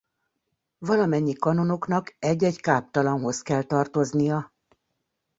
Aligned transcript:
Valamennyi 0.77 1.33
kanonoknak 1.33 2.15
egy-egy 2.19 2.61
káptalanhoz 2.61 3.41
kell 3.41 3.63
tartoznia. 3.63 4.53